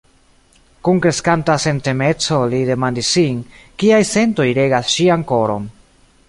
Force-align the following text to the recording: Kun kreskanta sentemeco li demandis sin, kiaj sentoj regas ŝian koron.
Kun 0.87 1.01
kreskanta 1.05 1.57
sentemeco 1.65 2.39
li 2.53 2.63
demandis 2.71 3.11
sin, 3.19 3.39
kiaj 3.85 4.01
sentoj 4.15 4.49
regas 4.61 4.91
ŝian 4.97 5.29
koron. 5.35 5.71